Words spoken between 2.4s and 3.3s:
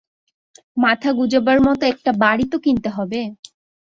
তো কিনতে হবে।